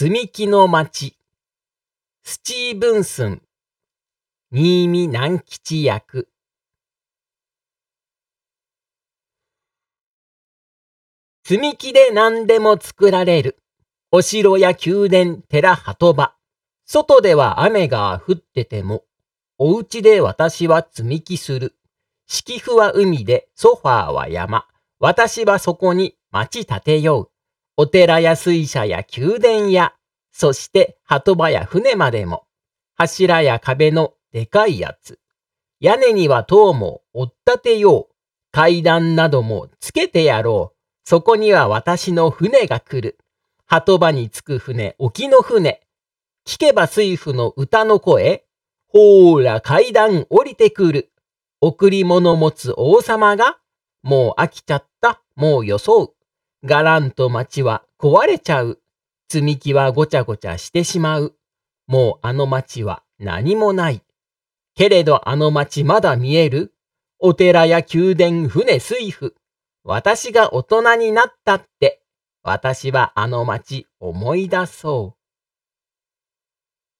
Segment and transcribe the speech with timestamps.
[0.00, 1.14] 積み木の町。
[2.22, 3.42] スチーブンスン。
[4.50, 6.30] 新見南吉役。
[11.44, 13.58] 積み木で何でも作られる。
[14.10, 16.34] お城や宮殿、寺、鳩場。
[16.86, 19.04] 外では雨が降ってても、
[19.58, 21.76] お家で私は積み木する。
[22.26, 24.66] 敷布は海で、ソファーは山。
[24.98, 27.39] 私はそこに町建てよう。
[27.80, 29.94] お寺や水車や宮殿や、
[30.32, 32.44] そして鳩場や船までも。
[32.94, 35.18] 柱や壁のでかいやつ。
[35.80, 38.14] 屋根には塔も追っ立てよう。
[38.52, 40.76] 階段などもつけてやろう。
[41.08, 43.16] そこには私の船が来る。
[43.64, 45.80] 鳩場に着く船、沖の船。
[46.46, 48.44] 聞けば水夫の歌の声。
[48.88, 51.12] ほーら階段降りてくる。
[51.62, 53.56] 贈り物持つ王様が、
[54.02, 56.19] もう飽きちゃった、もう装う。
[56.64, 58.78] がらんと街は壊れちゃう。
[59.30, 61.34] 積み木はごちゃごちゃしてしまう。
[61.86, 64.02] もうあの街は何もない。
[64.74, 66.74] けれどあの街まだ見える
[67.18, 69.34] お寺や宮殿、船、水夫。
[69.84, 72.02] 私が大人になったって、
[72.42, 75.19] 私はあの街思い出そう。